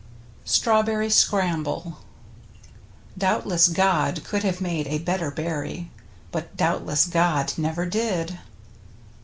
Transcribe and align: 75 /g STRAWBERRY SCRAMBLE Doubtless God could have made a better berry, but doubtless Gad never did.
75 0.43 0.45
/g 0.45 0.49
STRAWBERRY 0.55 1.09
SCRAMBLE 1.11 1.97
Doubtless 3.19 3.67
God 3.67 4.23
could 4.23 4.41
have 4.41 4.59
made 4.59 4.87
a 4.87 4.97
better 4.97 5.29
berry, 5.29 5.91
but 6.31 6.57
doubtless 6.57 7.05
Gad 7.05 7.53
never 7.55 7.85
did. 7.85 8.39